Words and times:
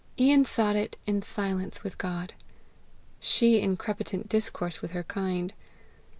Ian 0.17 0.43
sought 0.45 0.75
it 0.75 0.97
in 1.05 1.21
silence 1.21 1.83
with 1.83 1.99
God; 1.99 2.33
she 3.19 3.59
in 3.59 3.77
crepitant 3.77 4.33
intercourse 4.33 4.81
with 4.81 4.93
her 4.93 5.03
kind. 5.03 5.53